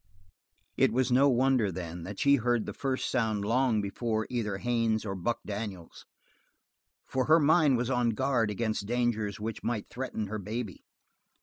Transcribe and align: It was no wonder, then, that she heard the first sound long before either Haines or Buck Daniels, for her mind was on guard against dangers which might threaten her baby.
It 0.77 0.91
was 0.91 1.11
no 1.11 1.29
wonder, 1.29 1.71
then, 1.71 2.01
that 2.05 2.17
she 2.17 2.37
heard 2.37 2.65
the 2.65 2.73
first 2.73 3.07
sound 3.07 3.45
long 3.45 3.81
before 3.83 4.25
either 4.31 4.57
Haines 4.57 5.05
or 5.05 5.13
Buck 5.13 5.41
Daniels, 5.45 6.07
for 7.05 7.25
her 7.25 7.39
mind 7.39 7.77
was 7.77 7.91
on 7.91 8.09
guard 8.09 8.49
against 8.49 8.87
dangers 8.87 9.39
which 9.39 9.61
might 9.63 9.91
threaten 9.91 10.25
her 10.25 10.39
baby. 10.39 10.83